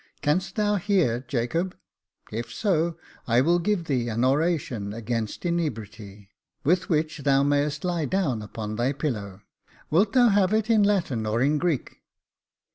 Canst 0.23 0.55
thou 0.55 0.77
hear, 0.77 1.19
Jacob? 1.27 1.77
if 2.31 2.51
so, 2.51 2.97
I 3.27 3.39
will 3.41 3.59
give 3.59 3.85
thee 3.85 4.09
an 4.09 4.25
oration 4.25 4.93
against 4.95 5.45
inebriety, 5.45 6.31
with 6.63 6.89
which 6.89 7.19
thou 7.19 7.43
mayest 7.43 7.83
lie 7.83 8.05
down 8.05 8.41
on 8.55 8.77
thy 8.77 8.93
pillow. 8.93 9.43
Wilt 9.91 10.13
thou 10.13 10.29
have 10.29 10.53
it 10.53 10.71
in 10.71 10.81
Latin 10.81 11.27
or 11.27 11.39
in 11.39 11.59
Greek 11.59 11.99